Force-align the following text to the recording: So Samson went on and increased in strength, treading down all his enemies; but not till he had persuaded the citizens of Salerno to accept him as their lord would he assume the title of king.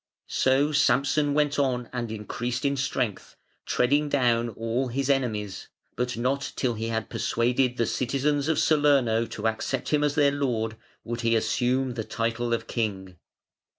So 0.25 0.71
Samson 0.71 1.35
went 1.35 1.59
on 1.59 1.87
and 1.93 2.11
increased 2.11 2.65
in 2.65 2.75
strength, 2.75 3.35
treading 3.67 4.09
down 4.09 4.49
all 4.49 4.87
his 4.87 5.11
enemies; 5.11 5.67
but 5.95 6.17
not 6.17 6.53
till 6.55 6.73
he 6.73 6.87
had 6.87 7.07
persuaded 7.07 7.77
the 7.77 7.85
citizens 7.85 8.47
of 8.47 8.57
Salerno 8.57 9.27
to 9.27 9.47
accept 9.47 9.89
him 9.89 10.03
as 10.03 10.15
their 10.15 10.31
lord 10.31 10.75
would 11.03 11.21
he 11.21 11.35
assume 11.35 11.93
the 11.93 12.03
title 12.03 12.51
of 12.51 12.65
king. 12.65 13.17